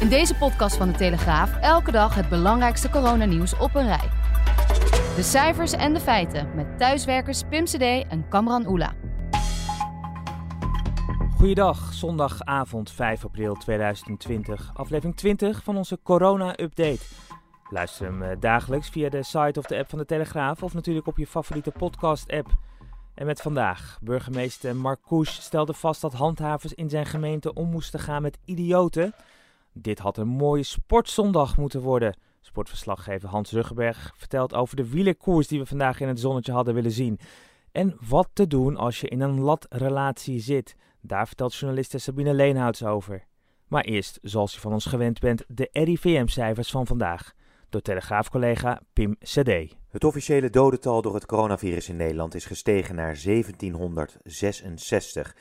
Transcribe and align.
In 0.00 0.08
deze 0.08 0.34
podcast 0.34 0.76
van 0.76 0.92
de 0.92 0.98
Telegraaf 0.98 1.56
elke 1.60 1.90
dag 1.90 2.14
het 2.14 2.28
belangrijkste 2.28 2.90
coronanieuws 2.90 3.58
op 3.58 3.74
een 3.74 3.86
rij. 3.86 4.08
De 5.16 5.22
cijfers 5.22 5.72
en 5.72 5.94
de 5.94 6.00
feiten 6.00 6.54
met 6.54 6.78
thuiswerkers 6.78 7.42
Pim 7.48 7.64
CD 7.64 7.80
en 8.08 8.28
Kamran 8.28 8.66
Oela. 8.66 8.94
Goeiedag, 11.36 11.92
zondagavond 11.92 12.90
5 12.90 13.24
april 13.24 13.54
2020, 13.54 14.70
aflevering 14.74 15.16
20 15.16 15.62
van 15.62 15.76
onze 15.76 15.98
corona-update. 16.02 17.04
Luister 17.70 18.06
hem 18.06 18.22
eh, 18.22 18.36
dagelijks 18.40 18.88
via 18.88 19.08
de 19.08 19.22
site 19.22 19.58
of 19.58 19.66
de 19.66 19.76
app 19.78 19.88
van 19.88 19.98
de 19.98 20.04
Telegraaf 20.04 20.62
of 20.62 20.74
natuurlijk 20.74 21.06
op 21.06 21.16
je 21.16 21.26
favoriete 21.26 21.70
podcast-app. 21.70 22.48
En 23.14 23.26
met 23.26 23.42
vandaag, 23.42 23.98
burgemeester 24.02 24.76
Marcouch 24.76 25.28
stelde 25.28 25.72
vast 25.72 26.00
dat 26.00 26.12
handhavers 26.12 26.74
in 26.74 26.88
zijn 26.88 27.06
gemeente 27.06 27.54
om 27.54 27.70
moesten 27.70 28.00
gaan 28.00 28.22
met 28.22 28.38
idioten. 28.44 29.14
Dit 29.78 29.98
had 29.98 30.18
een 30.18 30.28
mooie 30.28 30.62
sportzondag 30.62 31.56
moeten 31.56 31.80
worden. 31.80 32.18
Sportverslaggever 32.40 33.28
Hans 33.28 33.52
Ruggenberg 33.52 34.12
vertelt 34.16 34.54
over 34.54 34.76
de 34.76 34.90
wielerkoers 34.90 35.48
die 35.48 35.58
we 35.58 35.66
vandaag 35.66 36.00
in 36.00 36.08
het 36.08 36.20
zonnetje 36.20 36.52
hadden 36.52 36.74
willen 36.74 36.90
zien. 36.90 37.18
En 37.72 37.96
wat 38.08 38.28
te 38.32 38.46
doen 38.46 38.76
als 38.76 39.00
je 39.00 39.08
in 39.08 39.20
een 39.20 39.40
latrelatie 39.40 40.40
zit. 40.40 40.76
Daar 41.00 41.26
vertelt 41.26 41.54
journaliste 41.54 41.98
Sabine 41.98 42.34
Leenhouts 42.34 42.84
over. 42.84 43.24
Maar 43.66 43.84
eerst, 43.84 44.18
zoals 44.22 44.54
je 44.54 44.60
van 44.60 44.72
ons 44.72 44.84
gewend 44.84 45.20
bent, 45.20 45.44
de 45.48 45.68
RIVM-cijfers 45.72 46.70
van 46.70 46.86
vandaag. 46.86 47.32
Door 47.68 47.80
Telegraafcollega 47.80 48.80
Pim 48.92 49.16
CD. 49.18 49.74
Het 49.88 50.04
officiële 50.04 50.50
dodental 50.50 51.02
door 51.02 51.14
het 51.14 51.26
coronavirus 51.26 51.88
in 51.88 51.96
Nederland 51.96 52.34
is 52.34 52.44
gestegen 52.44 52.94
naar 52.94 53.20
1766. 53.24 55.34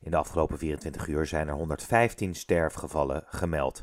In 0.00 0.10
de 0.10 0.16
afgelopen 0.16 0.58
24 0.58 1.06
uur 1.06 1.26
zijn 1.26 1.48
er 1.48 1.54
115 1.54 2.34
sterfgevallen 2.34 3.22
gemeld. 3.26 3.82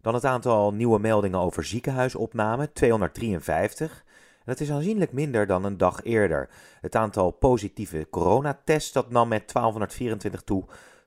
Dan 0.00 0.14
het 0.14 0.24
aantal 0.24 0.72
nieuwe 0.72 0.98
meldingen 0.98 1.38
over 1.40 1.64
ziekenhuisopname, 1.64 2.72
253. 2.72 4.04
Dat 4.44 4.60
is 4.60 4.70
aanzienlijk 4.70 5.12
minder 5.12 5.46
dan 5.46 5.64
een 5.64 5.76
dag 5.76 6.04
eerder. 6.04 6.50
Het 6.80 6.96
aantal 6.96 7.30
positieve 7.30 8.06
coronatests 8.10 8.92
dat 8.92 9.10
nam 9.10 9.28
met 9.28 9.52
1224 9.52 10.42
toe 10.42 10.64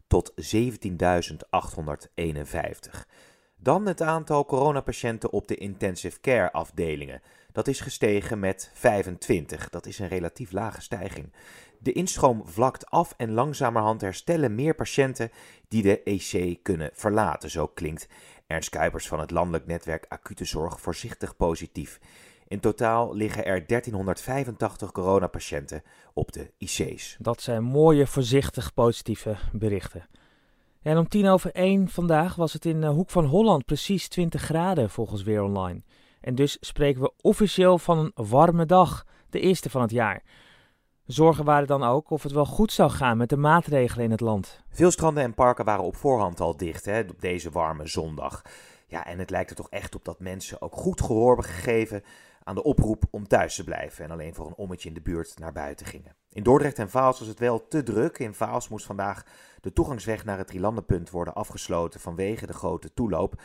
tot 0.08 0.32
17.851. 0.32 0.36
Dan 3.58 3.86
het 3.86 4.02
aantal 4.02 4.46
coronapatiënten 4.46 5.32
op 5.32 5.48
de 5.48 5.56
intensive 5.56 6.20
care 6.20 6.52
afdelingen. 6.52 7.22
Dat 7.52 7.68
is 7.68 7.80
gestegen 7.80 8.40
met 8.40 8.72
25. 8.74 9.70
Dat 9.70 9.86
is 9.86 10.00
een 10.00 10.08
relatief 10.08 10.52
lage 10.52 10.82
stijging. 10.82 11.34
De 11.84 11.92
instroom 11.92 12.42
vlakt 12.46 12.86
af 12.90 13.14
en 13.18 13.32
langzamerhand 13.32 14.02
herstellen 14.02 14.56
meer 14.56 14.76
patiënten 14.76 15.32
die 15.68 15.82
de 15.82 16.04
EC 16.04 16.60
kunnen 16.62 16.90
verlaten. 16.94 17.50
Zo 17.50 17.68
klinkt 17.68 18.08
Ernst 18.48 18.70
Kuipers 18.70 19.08
van 19.08 19.20
het 19.20 19.32
landelijk 19.32 19.66
netwerk 19.66 20.06
Acute 20.10 20.46
Zorg 20.46 20.82
voorzichtig 20.82 21.36
positief. 21.36 22.00
In 22.48 22.60
totaal 22.60 23.16
liggen 23.16 23.46
er 23.46 23.68
1385 23.68 24.92
coronapatiënten 24.92 25.84
op 26.14 26.32
de 26.32 26.52
IC's. 26.58 27.16
Dat 27.20 27.42
zijn 27.42 27.64
mooie, 27.64 28.08
voorzichtig 28.08 28.74
positieve 28.74 29.36
berichten. 29.52 30.08
En 30.82 30.98
om 30.98 31.08
tien 31.08 31.28
over 31.28 31.52
één 31.52 31.90
vandaag 31.90 32.36
was 32.36 32.54
het 32.54 32.66
in 32.66 32.82
de 32.82 32.88
Hoek 32.88 33.10
van 33.10 33.26
Holland 33.26 33.66
precies 33.66 34.08
20 34.08 34.42
graden 34.42 34.90
volgens 34.90 35.24
Weer 35.24 35.44
Online. 35.44 35.82
En 36.22 36.36
dus 36.36 36.58
spreken 36.60 37.02
we 37.02 37.14
officieel 37.22 37.78
van 37.78 37.98
een 37.98 38.12
warme 38.28 38.66
dag, 38.66 39.06
de 39.30 39.40
eerste 39.40 39.70
van 39.70 39.82
het 39.82 39.92
jaar. 39.92 40.24
Zorgen 41.06 41.46
waren 41.46 41.68
dan 41.68 41.84
ook 41.84 42.10
of 42.10 42.24
het 42.24 42.32
wel 42.32 42.46
goed 42.46 42.72
zou 42.72 42.92
gaan 42.92 43.18
met 43.18 43.30
de 43.30 43.38
maatregelen 43.38 44.06
in 44.06 44.12
het 44.12 44.20
land. 44.20 44.62
Veel 44.70 44.92
stranden 44.92 45.24
en 45.24 45.34
parken 45.34 45.66
waren 45.66 45.84
op 45.84 45.96
voorhand 45.96 46.40
al 46.40 46.58
dicht 46.58 46.86
hè, 46.86 47.00
op 47.00 47.22
deze 47.22 47.52
warme 47.52 47.88
zondag. 47.88 48.42
Ja, 48.88 49.06
en 49.06 49.20
het 49.20 49.30
lijkt 49.30 49.50
er 49.50 49.56
toch 49.56 49.70
echt 49.70 49.96
op 49.96 50.06
dat 50.06 50.20
mensen 50.20 50.62
ook 50.62 50.76
goed 50.76 51.02
gehoor 51.02 51.28
hebben 51.28 51.54
gegeven 51.54 52.04
aan 52.44 52.56
de 52.56 52.64
oproep 52.64 53.04
om 53.10 53.28
thuis 53.28 53.56
te 53.56 53.64
blijven 53.64 54.06
en 54.06 54.12
alleen 54.12 54.34
voor 54.34 54.48
een 54.48 54.56
ommetje 54.56 54.88
in 54.88 54.94
de 54.94 55.02
buurt 55.02 55.40
naar 55.40 55.52
buiten 55.52 55.86
gingen. 55.86 56.16
In 56.30 56.44
Dordrecht 56.44 56.80
en 56.80 56.90
Vaals 56.90 57.20
was 57.20 57.28
het 57.28 57.40
wel 57.40 57.68
te 57.68 57.84
druk. 57.84 58.20
In 58.20 58.34
Vaals 58.34 58.70
moest 58.70 58.86
vandaag 58.86 59.26
de 59.62 59.74
toegangsweg 59.74 60.26
naar 60.26 60.38
het 60.38 60.48
Drielandenpunt 60.48 61.10
worden 61.10 61.34
afgesloten 61.34 62.00
vanwege 62.00 62.48
de 62.48 62.54
grote 62.54 62.94
toeloop. 62.94 63.42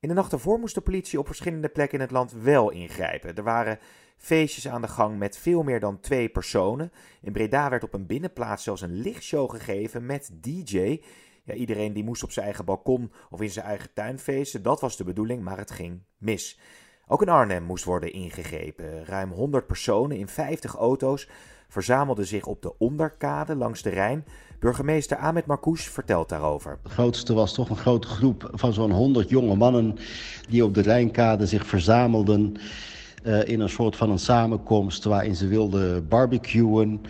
In 0.00 0.08
de 0.08 0.14
nacht 0.14 0.32
ervoor 0.32 0.58
moest 0.58 0.74
de 0.74 0.80
politie 0.80 1.18
op 1.18 1.26
verschillende 1.26 1.68
plekken 1.68 1.98
in 1.98 2.04
het 2.04 2.10
land 2.10 2.32
wel 2.32 2.70
ingrijpen. 2.70 3.34
Er 3.34 3.42
waren 3.42 3.78
feestjes 4.16 4.68
aan 4.68 4.80
de 4.80 4.88
gang 4.88 5.18
met 5.18 5.38
veel 5.38 5.62
meer 5.62 5.80
dan 5.80 6.00
twee 6.00 6.28
personen. 6.28 6.92
In 7.20 7.32
Breda 7.32 7.70
werd 7.70 7.82
op 7.82 7.94
een 7.94 8.06
binnenplaats 8.06 8.62
zelfs 8.62 8.82
een 8.82 8.94
lichtshow 8.94 9.50
gegeven 9.50 10.06
met 10.06 10.30
DJ. 10.32 11.00
Ja, 11.44 11.54
iedereen 11.54 11.92
die 11.92 12.04
moest 12.04 12.22
op 12.22 12.32
zijn 12.32 12.44
eigen 12.44 12.64
balkon 12.64 13.12
of 13.30 13.40
in 13.40 13.50
zijn 13.50 13.66
eigen 13.66 13.92
tuin 13.92 14.18
feesten. 14.18 14.62
Dat 14.62 14.80
was 14.80 14.96
de 14.96 15.04
bedoeling, 15.04 15.42
maar 15.42 15.58
het 15.58 15.70
ging 15.70 16.02
mis. 16.18 16.60
Ook 17.06 17.22
in 17.22 17.28
Arnhem 17.28 17.62
moest 17.62 17.84
worden 17.84 18.12
ingegrepen. 18.12 19.04
Ruim 19.04 19.30
100 19.30 19.66
personen 19.66 20.16
in 20.16 20.28
50 20.28 20.74
auto's 20.74 21.28
verzamelden 21.68 22.26
zich 22.26 22.46
op 22.46 22.62
de 22.62 22.78
onderkade 22.78 23.56
langs 23.56 23.82
de 23.82 23.90
Rijn. 23.90 24.24
Burgemeester 24.60 25.16
Ahmed 25.16 25.46
Marcouch 25.46 25.80
vertelt 25.80 26.28
daarover. 26.28 26.78
Het 26.82 26.92
grootste 26.92 27.34
was 27.34 27.54
toch 27.54 27.68
een 27.70 27.76
grote 27.76 28.08
groep 28.08 28.50
van 28.52 28.72
zo'n 28.72 28.90
100 28.90 29.28
jonge 29.28 29.54
mannen 29.54 29.98
die 30.48 30.64
op 30.64 30.74
de 30.74 30.80
Rijnkade 30.80 31.46
zich 31.46 31.66
verzamelden 31.66 32.56
uh, 33.24 33.48
in 33.48 33.60
een 33.60 33.68
soort 33.68 33.96
van 33.96 34.10
een 34.10 34.18
samenkomst 34.18 35.04
waarin 35.04 35.36
ze 35.36 35.46
wilden 35.46 36.08
barbecuen. 36.08 37.00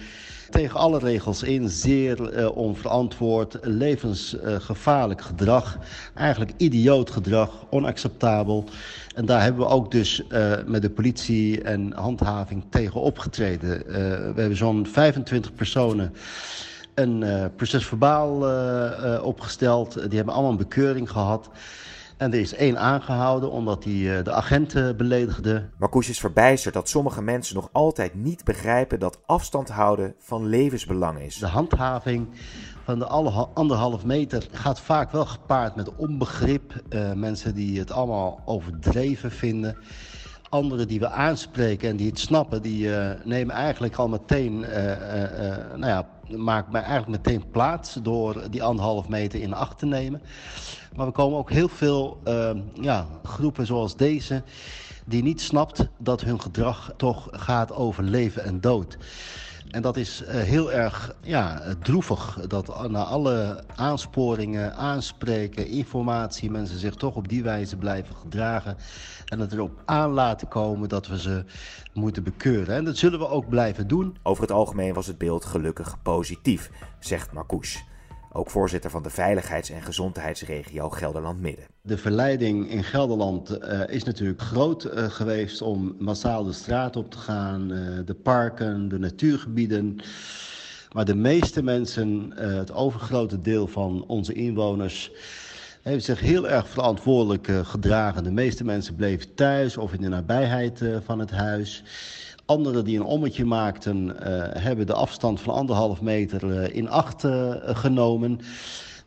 Tegen 0.51 0.81
alle 0.81 0.99
regels 0.99 1.43
in, 1.43 1.69
zeer 1.69 2.39
uh, 2.39 2.57
onverantwoord, 2.57 3.59
levensgevaarlijk 3.63 5.21
gedrag. 5.21 5.79
Eigenlijk 6.15 6.53
idioot 6.57 7.11
gedrag, 7.11 7.51
onacceptabel. 7.71 8.65
En 9.15 9.27
daar 9.27 9.43
hebben 9.43 9.61
we 9.61 9.69
ook 9.69 9.91
dus 9.91 10.23
uh, 10.29 10.53
met 10.67 10.83
de 10.83 10.91
politie 10.91 11.63
en 11.63 11.93
handhaving 11.93 12.65
tegen 12.71 13.01
opgetreden. 13.01 13.83
we 14.35 14.41
hebben 14.41 14.57
zo'n 14.57 14.87
25 14.87 15.55
personen 15.55 16.15
een 16.95 17.25
procesverbaal 17.57 18.33
opgesteld. 19.23 19.95
Die 19.95 20.17
hebben 20.17 20.35
allemaal 20.35 20.51
een 20.51 20.57
bekeuring 20.57 21.11
gehad. 21.11 21.51
En 22.19 22.33
er 22.33 22.41
is 22.41 22.55
één 22.55 22.79
aangehouden 22.79 23.51
omdat 23.51 23.85
hij 23.85 24.23
de 24.23 24.33
agenten 24.33 24.97
beledigde. 24.97 25.69
Marcouch 25.79 26.09
is 26.09 26.21
verbijsterd 26.21 26.75
dat 26.75 26.89
sommige 26.89 27.23
mensen 27.23 27.55
nog 27.55 27.69
altijd 27.73 28.15
niet 28.15 28.45
begrijpen 28.45 28.99
dat 28.99 29.19
afstand 29.27 29.69
houden 29.69 30.15
van 30.19 30.47
levensbelang 30.47 31.21
is. 31.21 31.39
De 31.39 31.47
handhaving 31.47 32.29
van 32.85 32.99
de 32.99 33.07
anderhalf 33.55 34.05
meter 34.05 34.47
gaat 34.53 34.81
vaak 34.81 35.11
wel 35.11 35.27
gepaard 35.27 35.77
met 35.77 35.97
onbegrip. 35.97 36.83
Uh, 36.91 37.13
mensen 37.13 37.55
die 37.55 37.79
het 37.79 37.91
allemaal 37.91 38.41
overdreven 38.45 39.31
vinden. 39.31 39.77
Anderen 40.49 40.89
die 40.89 41.01
we 41.01 41.09
aanspreken 41.09 41.89
en 41.89 41.97
die 41.97 42.09
het 42.09 42.19
snappen, 42.19 42.63
die 42.63 42.85
uh, 42.85 43.11
nemen 43.25 43.55
eigenlijk 43.55 43.97
al 43.97 44.09
meteen, 44.09 44.53
uh, 44.53 44.69
nou 45.77 45.87
ja, 45.87 46.09
maakt 46.37 46.73
mij 46.73 46.83
eigenlijk 46.83 47.25
meteen 47.25 47.51
plaats 47.51 47.99
door 48.03 48.51
die 48.51 48.63
anderhalf 48.63 49.09
meter 49.09 49.41
in 49.41 49.55
acht 49.55 49.79
te 49.79 49.87
nemen. 49.87 50.21
Maar 50.97 51.07
we 51.07 51.13
komen 51.13 51.39
ook 51.39 51.51
heel 51.51 51.69
veel 51.69 52.21
uh, 52.25 52.51
ja, 52.81 53.07
groepen 53.23 53.67
zoals 53.67 53.97
deze 53.97 54.43
die 55.05 55.23
niet 55.23 55.41
snapt 55.41 55.89
dat 55.99 56.21
hun 56.21 56.41
gedrag 56.41 56.93
toch 56.97 57.29
gaat 57.31 57.73
over 57.73 58.03
leven 58.03 58.45
en 58.45 58.61
dood. 58.61 58.99
En 59.71 59.83
dat 59.83 59.97
is 59.97 60.23
uh, 60.23 60.29
heel 60.29 60.73
erg 60.73 61.17
ja, 61.23 61.63
droevig 61.83 62.39
dat 62.47 62.91
na 62.91 63.05
alle 63.05 63.65
aansporingen, 63.75 64.77
aanspreken, 64.77 65.67
informatie... 65.67 66.51
mensen 66.51 66.79
zich 66.79 66.95
toch 66.95 67.15
op 67.15 67.29
die 67.29 67.43
wijze 67.43 67.77
blijven 67.77 68.17
gedragen... 68.17 68.77
en 69.25 69.41
het 69.41 69.53
erop 69.53 69.83
aan 69.85 70.11
laten 70.11 70.49
komen 70.49 70.89
dat 70.89 71.07
we 71.07 71.21
ze 71.21 71.45
moeten 71.93 72.23
bekeuren. 72.23 72.75
En 72.75 72.85
dat 72.85 72.97
zullen 72.97 73.19
we 73.19 73.29
ook 73.29 73.49
blijven 73.49 73.89
doen. 73.89 74.17
Over 74.23 74.43
het 74.43 74.53
algemeen 74.53 74.95
was 74.95 75.07
het 75.07 75.19
beeld 75.19 75.45
gelukkig 75.45 76.03
positief, 76.03 76.71
zegt 76.99 77.33
Marcouch. 77.33 77.87
Ook 78.33 78.51
voorzitter 78.51 78.91
van 78.91 79.03
de 79.03 79.11
Veiligheids- 79.11 79.71
en 79.71 79.83
Gezondheidsregio 79.83 80.91
Gelderland-Midden. 80.91 81.65
De 81.83 81.99
verleiding 81.99 82.71
in 82.71 82.85
Gelderland 82.85 83.51
uh, 83.51 83.81
is 83.89 84.05
natuurlijk 84.05 84.41
groot 84.41 84.85
uh, 84.85 85.05
geweest 85.05 85.63
om 85.63 85.95
massaal 85.99 86.45
de 86.45 86.53
straat 86.53 86.97
op 86.97 87.11
te 87.11 87.19
gaan. 87.19 87.73
Uh, 87.73 87.99
de 88.05 88.15
parken, 88.15 88.89
de 88.89 88.99
natuurgebieden. 88.99 89.97
Maar 90.93 91.05
de 91.05 91.15
meeste 91.15 91.63
mensen, 91.63 92.33
het 92.35 92.73
overgrote 92.73 93.41
deel 93.41 93.67
van 93.67 94.05
onze 94.07 94.33
inwoners 94.33 95.11
heeft 95.83 96.05
zich 96.05 96.21
heel 96.21 96.49
erg 96.49 96.69
verantwoordelijk 96.69 97.49
gedragen. 97.63 98.25
De 98.25 98.31
meeste 98.31 98.65
mensen 98.65 98.95
bleven 98.95 99.35
thuis 99.35 99.77
of 99.77 99.93
in 99.93 100.01
de 100.01 100.09
nabijheid 100.09 100.83
van 101.05 101.19
het 101.19 101.31
huis. 101.31 101.85
Anderen 102.49 102.85
die 102.85 102.99
een 102.99 103.05
ommetje 103.05 103.45
maakten, 103.45 104.17
hebben 104.63 104.87
de 104.87 104.95
afstand 104.95 105.41
van 105.41 105.55
anderhalf 105.55 106.01
meter 106.01 106.73
in 106.75 106.89
acht 106.89 107.25
genomen. 107.63 108.41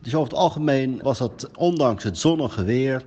Dus 0.00 0.14
over 0.14 0.28
het 0.28 0.38
algemeen 0.38 1.00
was 1.02 1.18
dat, 1.18 1.50
ondanks 1.56 2.04
het 2.04 2.18
zonnige 2.18 2.64
weer, 2.64 3.04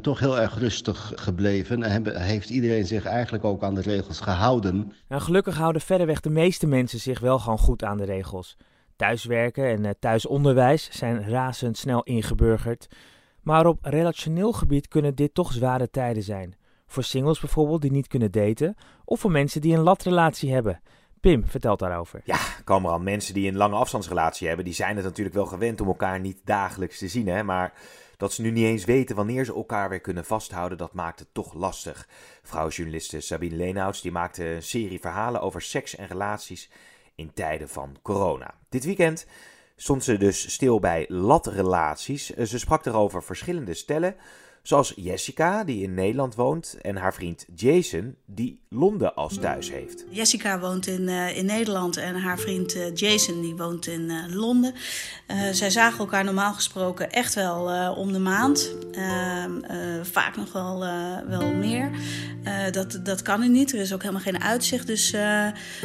toch 0.00 0.18
heel 0.18 0.40
erg 0.40 0.58
rustig 0.58 1.12
gebleven. 1.14 1.82
En 1.82 2.20
heeft 2.20 2.50
iedereen 2.50 2.86
zich 2.86 3.04
eigenlijk 3.04 3.44
ook 3.44 3.62
aan 3.62 3.74
de 3.74 3.80
regels 3.80 4.20
gehouden. 4.20 4.92
En 5.08 5.20
gelukkig 5.20 5.56
houden 5.56 5.82
verreweg 5.82 6.20
de 6.20 6.30
meeste 6.30 6.66
mensen 6.66 7.00
zich 7.00 7.20
wel 7.20 7.38
gewoon 7.38 7.58
goed 7.58 7.84
aan 7.84 7.96
de 7.96 8.04
regels. 8.04 8.56
Thuiswerken 8.96 9.68
en 9.68 9.84
eh, 9.84 9.90
thuisonderwijs 9.98 10.88
zijn 10.92 11.28
razendsnel 11.28 12.02
ingeburgerd. 12.02 12.86
Maar 13.42 13.66
op 13.66 13.78
relationeel 13.82 14.52
gebied 14.52 14.88
kunnen 14.88 15.14
dit 15.14 15.34
toch 15.34 15.52
zware 15.52 15.90
tijden 15.90 16.22
zijn. 16.22 16.54
Voor 16.86 17.02
singles 17.02 17.40
bijvoorbeeld 17.40 17.82
die 17.82 17.90
niet 17.90 18.08
kunnen 18.08 18.32
daten, 18.32 18.76
of 19.04 19.20
voor 19.20 19.30
mensen 19.30 19.60
die 19.60 19.74
een 19.74 19.82
latrelatie 19.82 20.52
hebben. 20.52 20.80
Pim 21.20 21.46
vertelt 21.46 21.78
daarover. 21.78 22.20
Ja, 22.24 22.38
Kamran, 22.64 23.02
mensen 23.02 23.34
die 23.34 23.48
een 23.48 23.56
lange 23.56 23.76
afstandsrelatie 23.76 24.46
hebben, 24.46 24.64
die 24.64 24.74
zijn 24.74 24.96
het 24.96 25.04
natuurlijk 25.04 25.36
wel 25.36 25.46
gewend 25.46 25.80
om 25.80 25.86
elkaar 25.86 26.20
niet 26.20 26.40
dagelijks 26.44 26.98
te 26.98 27.08
zien. 27.08 27.28
Hè? 27.28 27.42
Maar 27.42 27.72
dat 28.16 28.32
ze 28.32 28.42
nu 28.42 28.50
niet 28.50 28.64
eens 28.64 28.84
weten 28.84 29.16
wanneer 29.16 29.44
ze 29.44 29.54
elkaar 29.54 29.88
weer 29.88 30.00
kunnen 30.00 30.24
vasthouden, 30.24 30.78
dat 30.78 30.92
maakt 30.92 31.18
het 31.18 31.28
toch 31.32 31.54
lastig. 31.54 32.08
Vrouwjournaliste 32.42 33.20
Sabine 33.20 33.56
Leenhouts 33.56 34.00
die 34.00 34.12
maakte 34.12 34.44
een 34.44 34.62
serie 34.62 35.00
verhalen 35.00 35.40
over 35.40 35.62
seks 35.62 35.96
en 35.96 36.06
relaties 36.06 36.70
in 37.14 37.32
tijden 37.34 37.68
van 37.68 37.96
corona. 38.02 38.54
Dit 38.68 38.84
weekend 38.84 39.26
stond 39.76 40.04
ze 40.04 40.16
dus 40.16 40.52
stil 40.52 40.80
bij 40.80 41.04
latrelaties. 41.08 42.30
Ze 42.30 42.58
sprak 42.58 42.86
erover 42.86 43.22
verschillende 43.22 43.74
stellen 43.74 44.16
Zoals 44.64 44.92
Jessica, 44.96 45.64
die 45.64 45.82
in 45.82 45.94
Nederland 45.94 46.34
woont, 46.34 46.76
en 46.80 46.96
haar 46.96 47.14
vriend 47.14 47.44
Jason, 47.54 48.16
die 48.26 48.60
Londen 48.68 49.14
als 49.14 49.38
thuis 49.38 49.70
heeft. 49.70 50.04
Jessica 50.10 50.58
woont 50.58 50.86
in, 50.86 51.02
uh, 51.08 51.36
in 51.36 51.46
Nederland 51.46 51.96
en 51.96 52.14
haar 52.14 52.38
vriend 52.38 52.76
uh, 52.76 52.94
Jason 52.94 53.40
die 53.40 53.56
woont 53.56 53.86
in 53.86 54.00
uh, 54.00 54.34
Londen. 54.34 54.74
zij 55.52 55.70
zagen 55.70 55.98
elkaar 55.98 56.24
normaal 56.24 56.52
gesproken 56.52 57.10
echt 57.10 57.34
wel 57.34 57.94
om 57.94 58.12
de 58.12 58.18
maand. 58.18 58.72
Ehm, 58.92 59.50
vaak 60.02 60.36
nog 60.36 60.52
wel, 60.52 60.78
wel 61.28 61.52
meer. 61.52 61.90
dat, 62.70 63.00
dat 63.02 63.22
kan 63.22 63.40
nu 63.40 63.48
niet. 63.48 63.72
Er 63.72 63.80
is 63.80 63.92
ook 63.92 64.00
helemaal 64.00 64.22
geen 64.22 64.42
uitzicht 64.42 64.86
dus, 64.86 65.14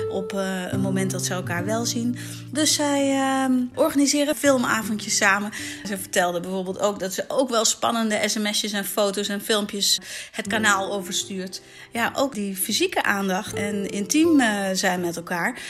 op 0.10 0.32
een 0.72 0.82
moment 0.82 1.12
dat 1.12 1.26
ze 1.26 1.34
elkaar 1.34 1.66
wel 1.66 1.86
zien. 1.86 2.18
Dus 2.52 2.74
zij 2.74 3.12
ehm, 3.12 3.54
organiseren 3.76 4.36
filmavondjes 4.36 5.18
samen. 5.18 5.52
Ze 5.86 5.98
vertelde 5.98 6.40
bijvoorbeeld 6.40 6.80
ook 6.80 7.00
dat 7.00 7.14
ze 7.14 7.24
ook 7.28 7.50
wel 7.50 7.66
spannende 7.66 8.22
sms'jes 8.26 8.69
en 8.74 8.86
foto's 8.86 9.28
en 9.28 9.42
filmpjes 9.42 10.00
het 10.32 10.48
kanaal 10.48 10.94
overstuurt. 10.94 11.62
Ja, 11.92 12.12
ook 12.16 12.34
die 12.34 12.56
fysieke 12.56 13.04
aandacht 13.04 13.54
en 13.54 13.90
intiem 13.90 14.40
uh, 14.40 14.66
zijn 14.74 15.02
met 15.02 15.16
elkaar. 15.16 15.62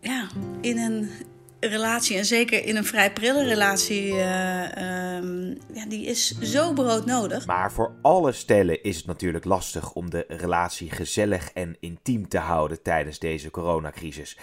Ja, 0.00 0.28
in 0.60 0.78
een 0.78 1.10
relatie 1.60 2.16
en 2.16 2.24
zeker 2.24 2.64
in 2.64 2.76
een 2.76 2.84
vrij 2.84 3.12
prille 3.12 3.44
relatie, 3.44 4.12
uh, 4.12 5.16
um, 5.16 5.58
ja, 5.72 5.86
die 5.88 6.06
is 6.06 6.40
zo 6.40 6.72
broodnodig. 6.72 7.46
Maar 7.46 7.72
voor 7.72 7.94
alle 8.02 8.32
stellen 8.32 8.82
is 8.82 8.96
het 8.96 9.06
natuurlijk 9.06 9.44
lastig 9.44 9.92
om 9.92 10.10
de 10.10 10.24
relatie 10.28 10.90
gezellig 10.90 11.50
en 11.52 11.76
intiem 11.80 12.28
te 12.28 12.38
houden 12.38 12.82
tijdens 12.82 13.18
deze 13.18 13.50
coronacrisis. 13.50 14.36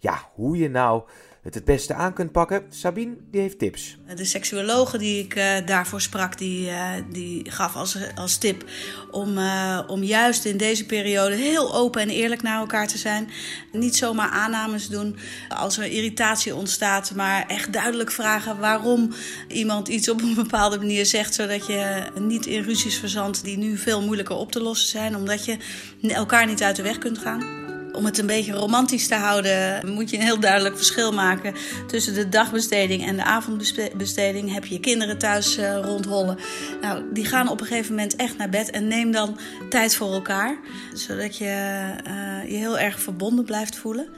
Ja, 0.00 0.30
hoe 0.34 0.56
je 0.56 0.70
nou 0.70 1.02
het 1.42 1.54
het 1.54 1.64
beste 1.64 1.94
aan 1.94 2.12
kunt 2.12 2.32
pakken? 2.32 2.64
Sabine, 2.68 3.16
die 3.30 3.40
heeft 3.40 3.58
tips. 3.58 3.98
De 4.16 4.24
seksuologe 4.24 4.98
die 4.98 5.24
ik 5.24 5.36
uh, 5.36 5.66
daarvoor 5.66 6.00
sprak, 6.00 6.38
die, 6.38 6.66
uh, 6.68 6.90
die 7.10 7.50
gaf 7.50 7.76
als, 7.76 7.96
als 8.14 8.36
tip 8.36 8.64
om, 9.10 9.38
uh, 9.38 9.80
om 9.86 10.02
juist 10.02 10.44
in 10.44 10.56
deze 10.56 10.86
periode 10.86 11.34
heel 11.34 11.74
open 11.74 12.02
en 12.02 12.08
eerlijk 12.08 12.42
naar 12.42 12.60
elkaar 12.60 12.86
te 12.86 12.98
zijn. 12.98 13.28
Niet 13.72 13.96
zomaar 13.96 14.30
aannames 14.30 14.88
doen 14.88 15.16
als 15.48 15.78
er 15.78 15.84
irritatie 15.84 16.54
ontstaat, 16.54 17.14
maar 17.14 17.46
echt 17.46 17.72
duidelijk 17.72 18.10
vragen 18.10 18.58
waarom 18.58 19.12
iemand 19.48 19.88
iets 19.88 20.08
op 20.08 20.20
een 20.20 20.34
bepaalde 20.34 20.78
manier 20.78 21.06
zegt, 21.06 21.34
zodat 21.34 21.66
je 21.66 22.02
niet 22.18 22.46
in 22.46 22.62
ruzies 22.62 22.98
verzandt 22.98 23.44
die 23.44 23.58
nu 23.58 23.76
veel 23.76 24.02
moeilijker 24.02 24.36
op 24.36 24.52
te 24.52 24.62
lossen 24.62 24.88
zijn, 24.88 25.16
omdat 25.16 25.44
je 25.44 25.56
elkaar 26.02 26.46
niet 26.46 26.62
uit 26.62 26.76
de 26.76 26.82
weg 26.82 26.98
kunt 26.98 27.18
gaan. 27.18 27.67
Om 27.98 28.04
het 28.04 28.18
een 28.18 28.26
beetje 28.26 28.52
romantisch 28.52 29.08
te 29.08 29.14
houden, 29.14 29.88
moet 29.94 30.10
je 30.10 30.16
een 30.16 30.22
heel 30.22 30.40
duidelijk 30.40 30.76
verschil 30.76 31.12
maken 31.12 31.54
tussen 31.86 32.14
de 32.14 32.28
dagbesteding 32.28 33.06
en 33.06 33.16
de 33.16 33.24
avondbesteding. 33.24 34.52
Heb 34.52 34.64
je 34.64 34.74
je 34.74 34.80
kinderen 34.80 35.18
thuis 35.18 35.58
uh, 35.58 35.78
rondhollen. 35.82 36.38
Nou, 36.80 37.04
die 37.12 37.24
gaan 37.24 37.48
op 37.48 37.60
een 37.60 37.66
gegeven 37.66 37.94
moment 37.94 38.16
echt 38.16 38.38
naar 38.38 38.48
bed 38.48 38.70
en 38.70 38.88
neem 38.88 39.10
dan 39.10 39.38
tijd 39.68 39.96
voor 39.96 40.12
elkaar. 40.12 40.58
Zodat 40.92 41.36
je 41.36 41.44
uh, 41.44 42.50
je 42.50 42.56
heel 42.56 42.78
erg 42.78 43.00
verbonden 43.00 43.44
blijft 43.44 43.76
voelen. 43.76 44.08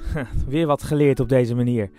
Weer 0.49 0.67
wat 0.67 0.83
geleerd 0.83 1.21
op 1.21 1.29
deze 1.29 1.55
manier. 1.55 1.91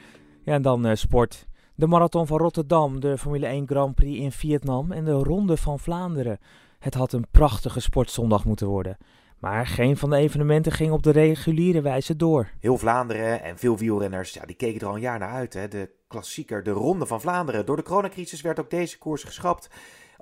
Ja, 0.43 0.53
en 0.53 0.61
dan 0.61 0.87
uh, 0.87 0.95
sport. 0.95 1.45
De 1.75 1.87
marathon 1.87 2.27
van 2.27 2.37
Rotterdam, 2.37 2.99
de 2.99 3.17
Formule 3.17 3.45
1 3.45 3.67
Grand 3.67 3.95
Prix 3.95 4.19
in 4.19 4.31
Vietnam 4.31 4.91
en 4.91 5.05
de 5.05 5.11
Ronde 5.11 5.57
van 5.57 5.79
Vlaanderen. 5.79 6.39
Het 6.79 6.93
had 6.93 7.13
een 7.13 7.25
prachtige 7.31 7.79
sportzondag 7.79 8.45
moeten 8.45 8.67
worden. 8.67 8.97
Maar 9.41 9.67
geen 9.67 9.97
van 9.97 10.09
de 10.09 10.15
evenementen 10.15 10.71
ging 10.71 10.91
op 10.91 11.03
de 11.03 11.11
reguliere 11.11 11.81
wijze 11.81 12.15
door. 12.15 12.49
Heel 12.59 12.77
Vlaanderen 12.77 13.43
en 13.43 13.57
veel 13.57 13.77
wielrenners 13.77 14.33
ja, 14.33 14.45
die 14.45 14.55
keken 14.55 14.81
er 14.81 14.87
al 14.87 14.95
een 14.95 15.01
jaar 15.01 15.19
naar 15.19 15.31
uit. 15.31 15.53
Hè. 15.53 15.67
De 15.67 15.89
klassieker, 16.07 16.63
de 16.63 16.71
Ronde 16.71 17.05
van 17.05 17.21
Vlaanderen. 17.21 17.65
Door 17.65 17.75
de 17.75 17.83
coronacrisis 17.83 18.41
werd 18.41 18.59
ook 18.59 18.69
deze 18.69 18.97
koers 18.97 19.23
geschrapt. 19.23 19.69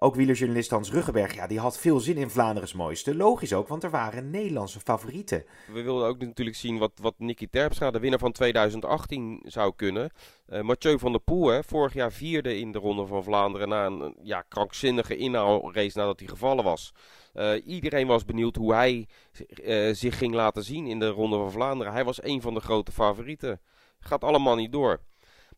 Ook 0.02 0.16
wielerjournalist 0.16 0.70
Hans 0.70 0.92
Ruggenberg, 0.92 1.36
ja, 1.36 1.48
die 1.48 1.60
had 1.60 1.80
veel 1.80 2.00
zin 2.00 2.18
in 2.18 2.30
Vlaanderen's 2.30 2.74
mooiste. 2.74 3.16
Logisch 3.16 3.54
ook, 3.54 3.68
want 3.68 3.84
er 3.84 3.90
waren 3.90 4.30
Nederlandse 4.30 4.80
favorieten. 4.80 5.46
We 5.74 5.82
wilden 5.82 6.08
ook 6.08 6.20
natuurlijk 6.20 6.58
zien 6.58 6.78
wat, 6.78 6.92
wat 7.02 7.14
Nicky 7.18 7.48
Terpstra, 7.50 7.92
de 7.92 8.00
winnaar 8.00 8.20
van 8.20 8.32
2018, 8.32 9.42
zou 9.46 9.74
kunnen. 9.76 10.12
Uh, 10.50 10.62
Mathieu 10.62 11.00
van 11.00 11.12
der 11.12 11.22
Poel, 11.22 11.48
hè, 11.48 11.64
vorig 11.64 11.94
jaar 11.94 12.12
vierde 12.12 12.60
in 12.60 12.72
de 12.72 12.80
Ronde 12.80 13.06
van 13.06 13.24
Vlaanderen 13.24 13.70
na 13.70 13.86
een 13.86 14.16
ja, 14.22 14.44
krankzinnige 14.48 15.18
inhaalrace 15.18 15.98
nadat 15.98 16.20
hij 16.20 16.28
gevallen 16.28 16.64
was. 16.64 16.94
Uh, 17.34 17.52
iedereen 17.66 18.08
was 18.08 18.26
benieuwd 18.26 18.56
hoe 18.56 18.74
hij 18.74 19.08
uh, 19.64 19.94
zich 19.94 20.18
ging 20.18 20.34
laten 20.34 20.64
zien 20.64 20.88
in 20.88 21.00
de 21.00 21.08
Ronde 21.08 21.38
van 21.38 21.52
Vlaanderen. 21.52 21.94
Hij 21.94 22.04
was 22.04 22.24
een 22.24 22.42
van 22.42 22.54
de 22.54 22.60
grote 22.60 22.92
favorieten. 22.92 23.62
Gaat 24.00 24.24
allemaal 24.24 24.56
niet 24.56 24.72
door. 24.72 25.00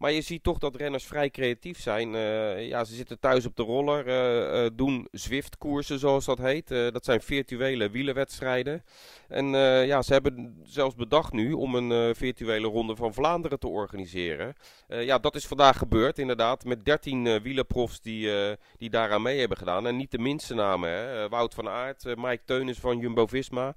Maar 0.02 0.12
je 0.12 0.22
ziet 0.22 0.44
toch 0.44 0.58
dat 0.58 0.76
renners 0.76 1.04
vrij 1.04 1.30
creatief 1.30 1.80
zijn. 1.80 2.14
Uh, 2.14 2.68
ja, 2.68 2.84
ze 2.84 2.96
zitten 2.96 3.20
thuis 3.20 3.46
op 3.46 3.56
de 3.56 3.64
roller, 3.64 4.08
uh, 4.08 4.70
doen 4.74 5.08
Zwift-koersen 5.12 6.00
zoals 6.00 6.26
dat 6.26 6.38
heet. 6.38 6.68
dat 6.68 7.06
zijn 7.06 7.22
virtuele 7.22 7.90
wielenwedstrijden. 7.90 8.84
En 9.28 9.46
ja, 9.86 10.02
ze 10.02 10.14
hebben 10.14 10.62
zelfs 10.64 10.96
bedacht 10.96 11.34
nu 11.34 11.52
om 11.52 11.76
een 11.76 12.16
virtuele 12.16 12.68
ronde 12.68 12.96
van 12.96 13.14
Vlaanderen 13.14 13.60
te 13.60 13.68
organiseren. 13.68 14.56
ja, 14.88 15.18
dat 15.18 15.36
is 15.36 15.48
vandaag 15.48 15.78
gebeurd 15.78 16.20
inderdaad. 16.20 16.66
Met 16.66 16.86
13 16.86 17.42
wielerprofs 17.42 18.02
die, 18.02 18.30
die 18.78 18.90
daaraan 18.90 19.22
mee 19.22 19.40
hebben 19.40 19.58
gedaan. 19.58 19.88
En 19.88 19.96
niet 19.96 20.12
de 20.12 20.20
minste 20.20 20.54
namen. 20.54 20.90
Hè. 20.90 21.30
Wout 21.30 21.54
van 21.54 21.70
Aert, 21.70 22.04
Mike 22.16 22.42
Teunis 22.46 22.80
van 22.80 23.00
Jumbo-Visma. 23.00 23.76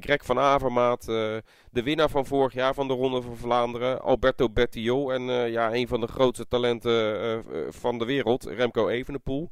Greg 0.00 0.24
van 0.24 0.38
Avermaat, 0.38 1.04
de 1.04 1.82
winnaar 1.82 2.10
van 2.10 2.26
vorig 2.26 2.52
jaar 2.52 2.74
van 2.74 2.88
de 2.88 2.94
Ronde 2.94 3.22
van 3.22 3.36
Vlaanderen. 3.36 4.00
Alberto 4.02 4.48
Bertiol 4.48 5.12
en 5.12 5.47
ja, 5.50 5.74
een 5.74 5.88
van 5.88 6.00
de 6.00 6.06
grootste 6.06 6.48
talenten 6.48 7.22
uh, 7.22 7.66
van 7.68 7.98
de 7.98 8.04
wereld, 8.04 8.44
Remco 8.44 8.88
Evenepoel, 8.88 9.50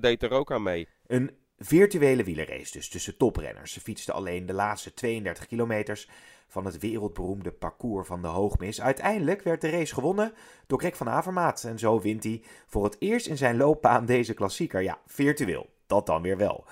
deed 0.00 0.22
er 0.22 0.30
ook 0.30 0.52
aan 0.52 0.62
mee. 0.62 0.88
Een 1.06 1.30
virtuele 1.58 2.24
wielerrace 2.24 2.72
dus 2.72 2.88
tussen 2.88 3.16
toprenners. 3.16 3.72
Ze 3.72 3.80
fietsten 3.80 4.14
alleen 4.14 4.46
de 4.46 4.52
laatste 4.52 4.94
32 4.94 5.46
kilometers 5.46 6.08
van 6.48 6.64
het 6.64 6.78
wereldberoemde 6.78 7.52
parcours 7.52 8.06
van 8.06 8.22
de 8.22 8.28
Hoogmis. 8.28 8.80
Uiteindelijk 8.80 9.42
werd 9.42 9.60
de 9.60 9.70
race 9.70 9.94
gewonnen 9.94 10.32
door 10.66 10.78
Greg 10.78 10.96
van 10.96 11.08
Avermaat. 11.08 11.64
En 11.64 11.78
zo 11.78 12.00
wint 12.00 12.24
hij 12.24 12.42
voor 12.66 12.84
het 12.84 12.96
eerst 12.98 13.26
in 13.26 13.36
zijn 13.36 13.56
loopbaan 13.56 14.06
deze 14.06 14.34
klassieker. 14.34 14.82
Ja, 14.82 14.98
virtueel. 15.06 15.66
Dat 15.86 16.06
dan 16.06 16.22
weer 16.22 16.36
wel. 16.36 16.64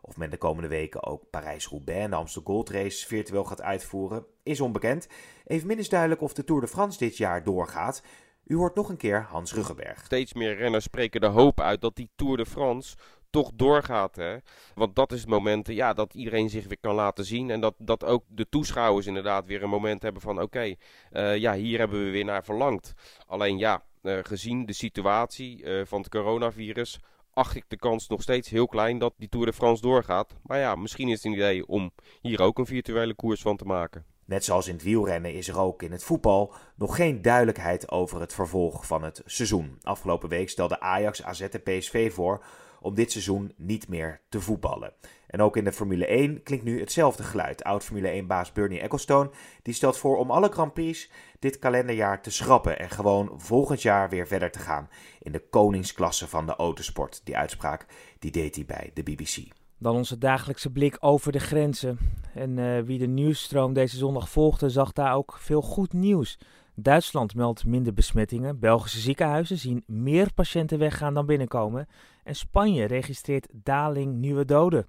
Of 0.00 0.16
men 0.16 0.30
de 0.30 0.36
komende 0.36 0.68
weken 0.68 1.02
ook 1.02 1.30
Parijs-Roubaix 1.30 2.04
en 2.04 2.10
de 2.10 2.16
Amsterdam 2.16 2.54
Gold 2.54 2.70
Race 2.70 3.06
virtueel 3.06 3.44
gaat 3.44 3.62
uitvoeren, 3.62 4.26
is 4.42 4.60
onbekend. 4.60 5.08
Evenmin 5.46 5.78
is 5.78 5.88
duidelijk 5.88 6.20
of 6.20 6.32
de 6.32 6.44
Tour 6.44 6.60
de 6.60 6.68
France 6.68 6.98
dit 6.98 7.16
jaar 7.16 7.44
doorgaat. 7.44 8.02
U 8.44 8.56
hoort 8.56 8.74
nog 8.74 8.88
een 8.88 8.96
keer 8.96 9.22
Hans 9.22 9.54
Ruggenberg. 9.54 10.04
Steeds 10.04 10.32
meer 10.32 10.56
renners 10.56 10.84
spreken 10.84 11.20
de 11.20 11.26
hoop 11.26 11.60
uit 11.60 11.80
dat 11.80 11.96
die 11.96 12.10
Tour 12.14 12.36
de 12.36 12.46
France 12.46 12.96
toch 13.30 13.50
doorgaat. 13.54 14.16
Hè? 14.16 14.36
Want 14.74 14.96
dat 14.96 15.12
is 15.12 15.20
het 15.20 15.28
moment 15.28 15.66
ja, 15.66 15.92
dat 15.92 16.14
iedereen 16.14 16.50
zich 16.50 16.66
weer 16.66 16.80
kan 16.80 16.94
laten 16.94 17.24
zien. 17.24 17.50
En 17.50 17.60
dat, 17.60 17.74
dat 17.78 18.04
ook 18.04 18.24
de 18.28 18.48
toeschouwers 18.48 19.06
inderdaad 19.06 19.46
weer 19.46 19.62
een 19.62 19.68
moment 19.68 20.02
hebben 20.02 20.22
van... 20.22 20.40
oké, 20.40 20.74
uh, 21.12 21.36
ja, 21.36 21.54
hier 21.54 21.78
hebben 21.78 22.04
we 22.04 22.10
weer 22.10 22.24
naar 22.24 22.44
verlangd. 22.44 22.92
Alleen 23.26 23.58
ja, 23.58 23.82
uh, 24.02 24.18
gezien 24.22 24.66
de 24.66 24.72
situatie 24.72 25.62
uh, 25.62 25.84
van 25.84 26.00
het 26.00 26.10
coronavirus 26.10 27.00
acht 27.34 27.56
ik 27.56 27.64
de 27.68 27.76
kans 27.76 28.08
nog 28.08 28.22
steeds 28.22 28.48
heel 28.48 28.66
klein 28.66 28.98
dat 28.98 29.14
die 29.16 29.28
Tour 29.28 29.46
de 29.46 29.52
France 29.52 29.82
doorgaat. 29.82 30.34
Maar 30.42 30.58
ja, 30.58 30.74
misschien 30.74 31.08
is 31.08 31.14
het 31.14 31.24
een 31.24 31.32
idee 31.32 31.66
om 31.66 31.90
hier 32.20 32.40
ook 32.40 32.58
een 32.58 32.66
virtuele 32.66 33.14
koers 33.14 33.40
van 33.40 33.56
te 33.56 33.64
maken. 33.64 34.11
Net 34.32 34.44
zoals 34.44 34.68
in 34.68 34.74
het 34.74 34.82
wielrennen 34.82 35.34
is 35.34 35.48
er 35.48 35.58
ook 35.58 35.82
in 35.82 35.92
het 35.92 36.04
voetbal 36.04 36.54
nog 36.76 36.96
geen 36.96 37.22
duidelijkheid 37.22 37.90
over 37.90 38.20
het 38.20 38.32
vervolg 38.32 38.86
van 38.86 39.02
het 39.02 39.22
seizoen. 39.24 39.78
Afgelopen 39.82 40.28
week 40.28 40.48
stelde 40.48 40.80
Ajax, 40.80 41.22
AZ 41.22 41.40
en 41.40 41.62
PSV 41.62 42.12
voor 42.12 42.44
om 42.80 42.94
dit 42.94 43.12
seizoen 43.12 43.52
niet 43.56 43.88
meer 43.88 44.20
te 44.28 44.40
voetballen. 44.40 44.92
En 45.26 45.42
ook 45.42 45.56
in 45.56 45.64
de 45.64 45.72
Formule 45.72 46.06
1 46.06 46.42
klinkt 46.42 46.64
nu 46.64 46.80
hetzelfde 46.80 47.22
geluid. 47.22 47.64
Oud-Formule 47.64 48.22
1-baas 48.22 48.52
Bernie 48.52 48.80
Ecclestone 48.80 49.30
die 49.62 49.74
stelt 49.74 49.98
voor 49.98 50.16
om 50.16 50.30
alle 50.30 50.48
Grand 50.48 50.72
Prix 50.72 51.10
dit 51.38 51.58
kalenderjaar 51.58 52.22
te 52.22 52.30
schrappen 52.30 52.78
en 52.78 52.90
gewoon 52.90 53.32
volgend 53.36 53.82
jaar 53.82 54.08
weer 54.08 54.26
verder 54.26 54.50
te 54.50 54.58
gaan 54.58 54.88
in 55.20 55.32
de 55.32 55.48
koningsklasse 55.50 56.28
van 56.28 56.46
de 56.46 56.56
autosport. 56.56 57.20
Die 57.24 57.36
uitspraak 57.36 57.86
die 58.18 58.30
deed 58.30 58.54
hij 58.54 58.64
bij 58.64 58.90
de 58.94 59.02
BBC. 59.02 59.61
Dan 59.82 59.94
onze 59.94 60.18
dagelijkse 60.18 60.70
blik 60.70 60.96
over 61.00 61.32
de 61.32 61.38
grenzen. 61.38 61.98
En 62.34 62.56
uh, 62.56 62.80
wie 62.80 62.98
de 62.98 63.06
nieuwsstroom 63.06 63.72
deze 63.72 63.96
zondag 63.96 64.28
volgde, 64.28 64.70
zag 64.70 64.92
daar 64.92 65.14
ook 65.14 65.36
veel 65.38 65.62
goed 65.62 65.92
nieuws. 65.92 66.38
Duitsland 66.74 67.34
meldt 67.34 67.66
minder 67.66 67.92
besmettingen, 67.92 68.58
Belgische 68.58 69.00
ziekenhuizen 69.00 69.58
zien 69.58 69.84
meer 69.86 70.32
patiënten 70.34 70.78
weggaan 70.78 71.14
dan 71.14 71.26
binnenkomen 71.26 71.88
en 72.24 72.34
Spanje 72.34 72.84
registreert 72.84 73.48
daling 73.52 74.14
nieuwe 74.14 74.44
doden. 74.44 74.86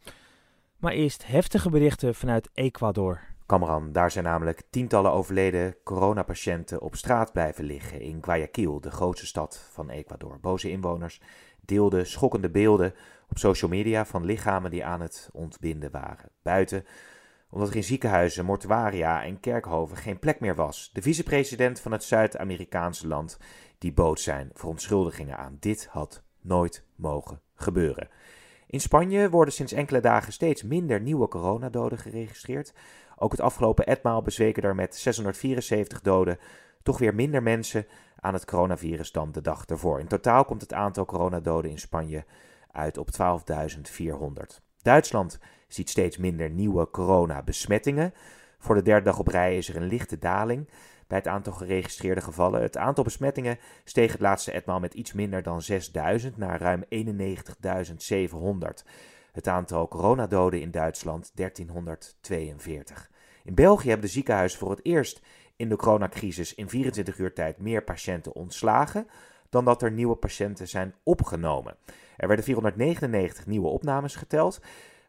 Maar 0.77 0.91
eerst 0.91 1.27
heftige 1.27 1.69
berichten 1.69 2.15
vanuit 2.15 2.50
Ecuador. 2.53 3.21
Cameron, 3.45 3.91
daar 3.91 4.12
zijn 4.12 4.23
namelijk 4.23 4.63
tientallen 4.69 5.12
overleden 5.12 5.75
coronapatiënten 5.83 6.81
op 6.81 6.95
straat 6.95 7.31
blijven 7.31 7.63
liggen 7.63 8.01
in 8.01 8.17
Guayaquil, 8.21 8.81
de 8.81 8.91
grootste 8.91 9.25
stad 9.25 9.67
van 9.71 9.89
Ecuador. 9.89 10.39
Boze 10.41 10.69
inwoners 10.69 11.21
deelden 11.65 12.08
schokkende 12.08 12.50
beelden 12.50 12.93
op 13.29 13.38
social 13.38 13.70
media 13.70 14.05
van 14.05 14.25
lichamen 14.25 14.72
die 14.72 14.86
aan 14.86 15.01
het 15.01 15.29
ontbinden 15.34 15.91
waren. 15.91 16.29
Buiten, 16.41 16.86
omdat 17.50 17.70
er 17.70 17.75
in 17.75 17.84
ziekenhuizen, 17.84 18.46
mortuaria 18.46 19.24
en 19.24 19.39
kerkhoven 19.39 19.98
geen 19.98 20.20
plek 20.20 20.39
meer 20.39 20.55
was. 20.55 20.89
De 20.93 21.01
vicepresident 21.01 21.79
van 21.79 21.91
het 21.91 22.03
Zuid-Amerikaanse 22.03 23.08
land 23.08 23.38
die 23.77 23.93
bood 23.93 24.20
zijn 24.20 24.50
verontschuldigingen 24.53 25.38
aan. 25.38 25.58
Dit 25.60 25.88
had 25.91 26.24
nooit 26.41 26.86
mogen 26.96 27.41
gebeuren. 27.55 28.10
In 28.67 28.82
Spanje 28.82 29.29
worden 29.29 29.53
sinds 29.53 29.72
enkele 29.72 30.00
dagen 30.00 30.34
steeds 30.34 30.63
minder 30.63 31.01
nieuwe 31.01 31.27
coronadoden 31.27 31.98
geregistreerd. 31.98 32.74
Ook 33.15 33.32
het 33.32 33.41
afgelopen 33.41 33.86
etmaal 33.86 34.22
bezweken 34.22 34.63
er 34.63 34.75
met 34.75 34.96
674 34.96 36.01
doden 36.01 36.38
toch 36.84 36.98
weer 36.98 37.15
minder 37.15 37.43
mensen 37.43 37.86
aan 38.23 38.33
het 38.33 38.45
coronavirus 38.45 39.11
dan 39.11 39.31
de 39.31 39.41
dag 39.41 39.65
ervoor. 39.65 39.99
In 39.99 40.07
totaal 40.07 40.45
komt 40.45 40.61
het 40.61 40.73
aantal 40.73 41.05
coronadoden 41.05 41.71
in 41.71 41.79
Spanje 41.79 42.25
uit 42.71 42.97
op 42.97 43.09
12.400. 43.11 43.17
Duitsland 44.81 45.39
ziet 45.67 45.89
steeds 45.89 46.17
minder 46.17 46.49
nieuwe 46.49 46.89
coronabesmettingen. 46.89 48.13
Voor 48.59 48.75
de 48.75 48.81
derde 48.81 49.05
dag 49.05 49.19
op 49.19 49.27
rij 49.27 49.57
is 49.57 49.69
er 49.69 49.75
een 49.75 49.87
lichte 49.87 50.17
daling 50.17 50.69
bij 51.07 51.17
het 51.17 51.27
aantal 51.27 51.53
geregistreerde 51.53 52.21
gevallen. 52.21 52.61
Het 52.61 52.77
aantal 52.77 53.03
besmettingen 53.03 53.57
steeg 53.83 54.11
het 54.11 54.21
laatste 54.21 54.51
etmaal 54.51 54.79
met 54.79 54.93
iets 54.93 55.13
minder 55.13 55.43
dan 55.43 55.61
6000 55.61 56.37
naar 56.37 56.61
ruim 56.61 56.83
91.700. 56.83 56.89
Het 59.31 59.47
aantal 59.47 59.87
coronadoden 59.87 60.61
in 60.61 60.71
Duitsland 60.71 61.31
1342. 61.35 63.09
In 63.43 63.55
België 63.55 63.87
hebben 63.87 64.05
de 64.05 64.11
ziekenhuizen 64.11 64.59
voor 64.59 64.69
het 64.69 64.85
eerst 64.85 65.21
in 65.55 65.69
de 65.69 65.75
coronacrisis 65.75 66.55
in 66.55 66.69
24 66.69 67.17
uur 67.17 67.33
tijd 67.33 67.57
meer 67.57 67.83
patiënten 67.83 68.33
ontslagen 68.33 69.07
dan 69.50 69.65
dat 69.65 69.81
er 69.81 69.91
nieuwe 69.91 70.15
patiënten 70.15 70.67
zijn 70.67 70.95
opgenomen. 71.03 71.75
Er 72.17 72.27
werden 72.27 72.45
499 72.45 73.45
nieuwe 73.45 73.67
opnames 73.67 74.15
geteld, 74.15 74.62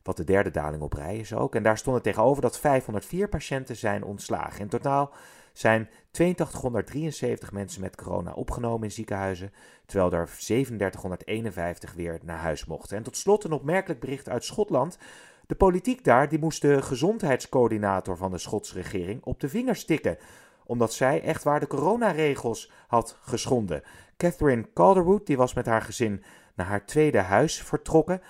wat 0.03 0.17
de 0.17 0.25
derde 0.25 0.51
daling 0.51 0.83
op 0.83 0.93
rij 0.93 1.17
is 1.17 1.35
ook. 1.35 1.55
En 1.55 1.63
daar 1.63 1.79
stond 1.79 2.03
tegenover 2.03 2.43
dat 2.43 2.59
504 2.59 3.29
patiënten 3.29 3.77
zijn 3.77 4.05
ontslagen. 4.05 4.61
In 4.61 4.69
totaal 4.69 5.13
zijn 5.53 5.89
8273 6.13 7.53
mensen 7.53 7.81
met 7.81 7.97
corona 7.97 8.33
opgenomen 8.33 8.85
in 8.85 8.93
ziekenhuizen, 8.93 9.53
terwijl 9.87 10.13
er 10.13 10.27
3751 10.27 11.95
weer 11.95 12.19
naar 12.23 12.39
huis 12.39 12.65
mochten. 12.65 12.97
En 12.97 13.03
tot 13.03 13.17
slot 13.17 13.45
een 13.45 13.53
opmerkelijk 13.53 14.01
bericht 14.01 14.29
uit 14.29 14.45
Schotland. 14.45 14.99
De 15.47 15.55
politiek 15.55 16.05
daar 16.05 16.29
die 16.29 16.39
moest 16.39 16.63
de 16.63 16.83
gezondheidscoördinator 16.83 18.17
van 18.17 18.31
de 18.31 18.39
Schotse 18.39 18.75
regering 18.75 19.25
op 19.25 19.41
de 19.41 19.49
vingers 19.49 19.81
stikken, 19.81 20.19
omdat 20.67 20.93
zij 20.93 21.23
echt 21.23 21.43
waar 21.43 21.61
de 21.61 21.67
coronaregels 21.67 22.71
had 22.87 23.19
geschonden. 23.21 23.83
Catherine 24.17 24.67
Calderwood 24.75 25.27
die 25.27 25.37
was 25.37 25.55
met 25.55 25.67
haar 25.67 25.83
gezin 25.83 26.23
naar 26.55 26.67
haar 26.67 26.87
tweede 26.87 27.19
huis 27.19 27.63
vertrokken. 27.63 28.21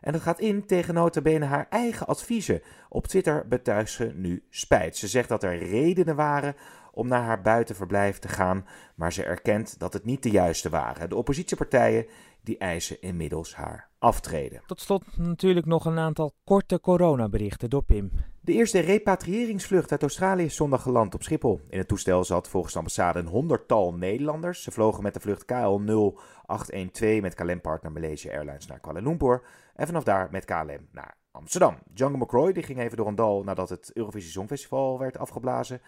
En 0.00 0.12
dat 0.12 0.22
gaat 0.22 0.40
in 0.40 0.66
tegen 0.66 0.94
notabene 0.94 1.44
haar 1.44 1.66
eigen 1.70 2.06
adviezen. 2.06 2.62
Op 2.88 3.06
Twitter 3.06 3.48
betuigt 3.48 3.90
ze 3.90 4.12
nu 4.14 4.42
spijt. 4.50 4.96
Ze 4.96 5.08
zegt 5.08 5.28
dat 5.28 5.42
er 5.42 5.58
redenen 5.58 6.16
waren 6.16 6.56
om 6.94 7.08
naar 7.08 7.22
haar 7.22 7.42
buitenverblijf 7.42 8.18
te 8.18 8.28
gaan, 8.28 8.66
maar 8.94 9.12
ze 9.12 9.24
erkent 9.24 9.78
dat 9.78 9.92
het 9.92 10.04
niet 10.04 10.22
de 10.22 10.30
juiste 10.30 10.68
waren. 10.68 11.08
De 11.08 11.16
oppositiepartijen 11.16 12.06
die 12.42 12.58
eisen 12.58 13.00
inmiddels 13.00 13.54
haar 13.54 13.88
aftreden. 13.98 14.62
Tot 14.66 14.80
slot 14.80 15.16
natuurlijk 15.16 15.66
nog 15.66 15.84
een 15.84 15.98
aantal 15.98 16.34
korte 16.44 16.80
coronaberichten 16.80 17.70
door 17.70 17.82
Pim. 17.82 18.10
De 18.40 18.52
eerste 18.52 18.78
repatriëringsvlucht 18.78 19.90
uit 19.90 20.02
Australië 20.02 20.44
is 20.44 20.56
zondag 20.56 20.82
geland 20.82 21.14
op 21.14 21.22
Schiphol. 21.22 21.60
In 21.68 21.78
het 21.78 21.88
toestel 21.88 22.24
zat 22.24 22.48
volgens 22.48 22.72
de 22.72 22.78
ambassade 22.78 23.18
een 23.18 23.26
honderdtal 23.26 23.94
Nederlanders. 23.94 24.62
Ze 24.62 24.70
vlogen 24.70 25.02
met 25.02 25.14
de 25.14 25.20
vlucht 25.20 25.44
KL 25.44 25.80
0812 26.44 27.20
met 27.20 27.34
KLM-partner 27.34 27.92
Malaysia 27.92 28.32
Airlines 28.32 28.66
naar 28.66 28.80
Kuala 28.80 29.00
Lumpur. 29.00 29.42
En 29.74 29.86
vanaf 29.86 30.04
daar 30.04 30.28
met 30.30 30.44
KLM 30.44 30.88
naar 30.90 31.16
Amsterdam. 31.30 31.78
Django 31.92 32.16
McCroy 32.16 32.52
die 32.52 32.62
ging 32.62 32.78
even 32.78 32.96
door 32.96 33.06
een 33.06 33.14
dal 33.14 33.42
nadat 33.42 33.68
het 33.68 33.90
Eurovisie 33.94 34.30
Songfestival 34.30 34.98
werd 34.98 35.18
afgeblazen. 35.18 35.80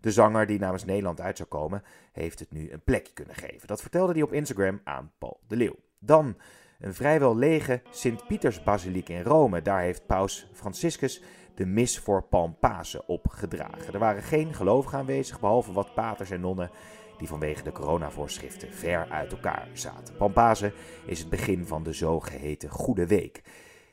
De 0.00 0.12
zanger 0.12 0.46
die 0.46 0.58
namens 0.58 0.84
Nederland 0.84 1.20
uit 1.20 1.36
zou 1.36 1.48
komen, 1.48 1.82
heeft 2.12 2.38
het 2.38 2.52
nu 2.52 2.70
een 2.70 2.82
plekje 2.82 3.12
kunnen 3.12 3.34
geven. 3.34 3.68
Dat 3.68 3.80
vertelde 3.80 4.12
hij 4.12 4.22
op 4.22 4.32
Instagram 4.32 4.80
aan 4.84 5.12
Paul 5.18 5.40
de 5.48 5.56
Leeuw. 5.56 5.76
Dan 5.98 6.36
een 6.80 6.94
vrijwel 6.94 7.36
lege 7.36 7.82
Sint-Pieters-basiliek 7.90 9.08
in 9.08 9.22
Rome. 9.22 9.62
Daar 9.62 9.80
heeft 9.80 10.06
paus 10.06 10.48
Franciscus 10.52 11.22
de 11.54 11.66
mis 11.66 11.98
voor 11.98 12.22
Palmpasen 12.22 13.08
opgedragen. 13.08 13.92
Er 13.92 13.98
waren 13.98 14.22
geen 14.22 14.54
gelovigen 14.54 14.98
aanwezig, 14.98 15.40
behalve 15.40 15.72
wat 15.72 15.94
paters 15.94 16.30
en 16.30 16.40
nonnen 16.40 16.70
die 17.18 17.28
vanwege 17.28 17.62
de 17.62 17.72
coronavoorschriften 17.72 18.72
ver 18.72 19.10
uit 19.10 19.32
elkaar 19.32 19.68
zaten. 19.72 20.16
Palmpasen 20.16 20.72
is 21.06 21.18
het 21.18 21.28
begin 21.28 21.66
van 21.66 21.82
de 21.82 21.92
zogeheten 21.92 22.70
Goede 22.70 23.06
Week. 23.06 23.42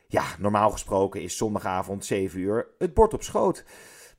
Ja, 0.08 0.24
normaal 0.38 0.70
gesproken 0.70 1.22
is 1.22 1.36
zondagavond 1.36 2.04
7 2.04 2.40
uur 2.40 2.66
het 2.78 2.94
bord 2.94 3.14
op 3.14 3.22
schoot. 3.22 3.64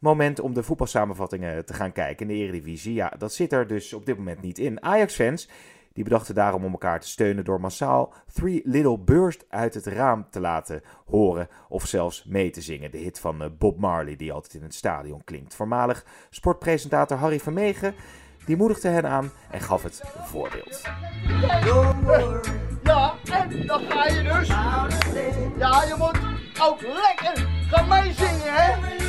Moment 0.05 0.39
om 0.39 0.53
de 0.53 0.63
voetbalsamenvattingen 0.63 1.65
te 1.65 1.74
gaan 1.74 1.91
kijken 1.91 2.29
in 2.29 2.35
de 2.35 2.43
Eredivisie. 2.43 2.93
Ja, 2.93 3.13
dat 3.17 3.33
zit 3.33 3.53
er 3.53 3.67
dus 3.67 3.93
op 3.93 4.05
dit 4.05 4.17
moment 4.17 4.41
niet 4.41 4.57
in. 4.57 4.83
Ajax-fans 4.83 5.50
die 5.93 6.03
bedachten 6.03 6.35
daarom 6.35 6.63
om 6.63 6.71
elkaar 6.71 7.00
te 7.00 7.07
steunen 7.07 7.45
door 7.45 7.62
massaal 7.62 8.13
Three 8.33 8.62
Little 8.63 9.00
Birds 9.00 9.38
uit 9.50 9.74
het 9.74 9.85
raam 9.85 10.25
te 10.29 10.39
laten 10.39 10.81
horen 11.05 11.47
of 11.69 11.85
zelfs 11.85 12.25
mee 12.27 12.50
te 12.50 12.62
zingen. 12.62 12.91
De 12.91 12.97
hit 12.97 13.19
van 13.19 13.41
eh, 13.41 13.50
Bob 13.57 13.79
Marley 13.79 14.15
die 14.15 14.31
altijd 14.31 14.53
in 14.53 14.63
het 14.63 14.75
stadion 14.75 15.24
klinkt. 15.24 15.55
Voormalig 15.55 16.05
sportpresentator 16.29 17.17
Harry 17.17 17.39
Vermegen 17.39 17.95
die 18.45 18.55
moedigde 18.55 18.89
hen 18.89 19.09
aan 19.09 19.31
en 19.51 19.62
gaf 19.62 19.83
het 19.83 20.01
voorbeeld. 20.24 20.81
Ja, 22.83 23.13
en 23.31 23.65
dan 23.67 23.81
ga 23.89 24.07
je 24.07 24.24
dus. 24.24 24.47
Ja, 25.57 25.83
je 25.83 25.95
moet 25.97 26.19
ook 26.62 26.81
lekker 26.81 27.47
gaan 27.69 27.88
meezingen, 27.88 28.53
hè? 28.53 29.04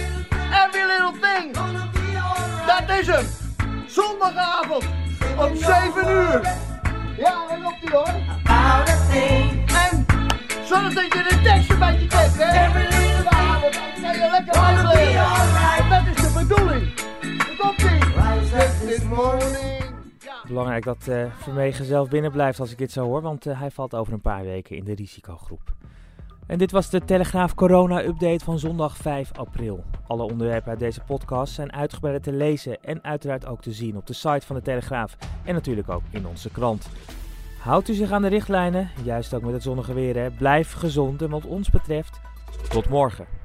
Every 0.64 0.84
little 0.86 1.12
thing. 1.20 1.54
Dat 2.66 2.98
is 2.98 3.06
hem. 3.06 3.26
Zondagavond 3.86 4.84
om 5.38 5.56
7 5.56 6.08
uur. 6.08 6.40
Ja, 7.16 7.46
dan 7.48 7.62
loopt 7.62 7.80
hij 7.80 7.98
hoor. 7.98 8.14
En 9.66 10.06
zorg 10.64 10.94
dat 10.94 11.12
je 11.12 11.26
de 11.28 11.40
tekst 11.42 11.70
een 11.70 11.78
beetje 11.78 12.06
kent, 12.06 12.36
hè? 12.36 12.54
Ja, 12.54 13.60
want 13.60 13.74
dan 13.74 14.02
kan 14.02 14.12
je 14.12 14.28
lekker 14.30 14.62
uitleggen. 14.62 15.88
Dat 15.88 16.02
is 16.16 16.22
de 16.22 16.44
bedoeling. 16.46 16.94
Dan 17.20 17.56
komt 17.58 17.82
hij. 17.82 17.98
This 18.86 19.02
morning. 19.02 19.84
Belangrijk 20.48 20.84
dat 20.84 21.06
uh, 21.08 21.24
Vermegen 21.36 21.84
zelf 21.84 22.08
binnen 22.08 22.30
blijft 22.30 22.60
als 22.60 22.70
ik 22.70 22.78
dit 22.78 22.92
zo 22.92 23.04
hoor, 23.04 23.22
want 23.22 23.46
uh, 23.46 23.60
hij 23.60 23.70
valt 23.70 23.94
over 23.94 24.12
een 24.12 24.20
paar 24.20 24.44
weken 24.44 24.76
in 24.76 24.84
de 24.84 24.94
risicogroep. 24.94 25.74
En 26.46 26.58
dit 26.58 26.70
was 26.70 26.90
de 26.90 27.04
Telegraaf 27.04 27.54
Corona 27.54 28.04
Update 28.04 28.44
van 28.44 28.58
zondag 28.58 28.96
5 28.96 29.32
april. 29.32 29.84
Alle 30.06 30.22
onderwerpen 30.22 30.70
uit 30.70 30.78
deze 30.78 31.00
podcast 31.06 31.54
zijn 31.54 31.72
uitgebreid 31.72 32.22
te 32.22 32.32
lezen 32.32 32.82
en 32.82 33.04
uiteraard 33.04 33.46
ook 33.46 33.62
te 33.62 33.72
zien 33.72 33.96
op 33.96 34.06
de 34.06 34.12
site 34.12 34.46
van 34.46 34.56
de 34.56 34.62
Telegraaf 34.62 35.16
en 35.44 35.54
natuurlijk 35.54 35.88
ook 35.88 36.02
in 36.10 36.26
onze 36.26 36.50
krant. 36.50 36.88
Houdt 37.58 37.88
u 37.88 37.94
zich 37.94 38.10
aan 38.10 38.22
de 38.22 38.28
richtlijnen, 38.28 38.90
juist 39.04 39.34
ook 39.34 39.42
met 39.42 39.52
het 39.52 39.62
zonnige 39.62 39.94
weer, 39.94 40.16
hè? 40.16 40.30
blijf 40.30 40.72
gezond 40.72 41.22
en 41.22 41.30
wat 41.30 41.44
ons 41.44 41.70
betreft, 41.70 42.20
tot 42.68 42.88
morgen. 42.88 43.35